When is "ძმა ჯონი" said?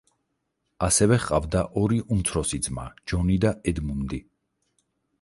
2.69-3.39